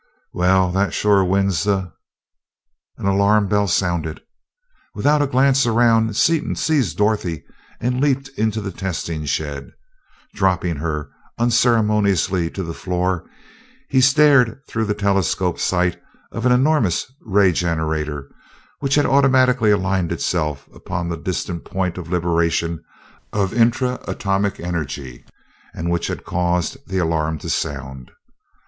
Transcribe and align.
"Well, 0.33 0.71
that 0.71 0.95
sure 0.95 1.23
wins 1.23 1.63
the" 1.63 1.91
An 2.97 3.05
alarm 3.05 3.47
bell 3.47 3.67
sounded. 3.67 4.19
Without 4.95 5.21
a 5.21 5.27
glance 5.27 5.67
around, 5.67 6.15
Seaton 6.15 6.55
seized 6.55 6.97
Dorothy 6.97 7.43
and 7.79 8.01
leaped 8.01 8.29
into 8.29 8.61
the 8.61 8.71
testing 8.71 9.25
shed. 9.25 9.71
Dropping 10.33 10.77
her 10.77 11.11
unceremoniously 11.37 12.49
to 12.49 12.63
the 12.63 12.73
floor 12.73 13.29
he 13.91 14.01
stared 14.01 14.61
through 14.67 14.85
the 14.85 14.95
telescope 14.95 15.59
sight 15.59 16.01
of 16.31 16.47
an 16.47 16.51
enormous 16.51 17.05
ray 17.23 17.51
generator 17.51 18.27
which 18.79 18.95
had 18.95 19.05
automatically 19.05 19.69
aligned 19.69 20.11
itself 20.11 20.67
upon 20.73 21.09
the 21.09 21.15
distant 21.15 21.63
point 21.63 21.99
of 21.99 22.09
liberation 22.09 22.83
of 23.31 23.53
intra 23.53 23.99
atomic 24.07 24.59
energy 24.59 25.23
which 25.79 26.07
had 26.07 26.25
caused 26.25 26.75
the 26.89 26.97
alarm 26.97 27.37
to 27.37 27.51
sound. 27.51 28.09